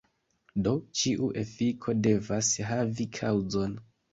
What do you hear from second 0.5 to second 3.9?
Do, ĉiu efiko devas havi kaŭzon.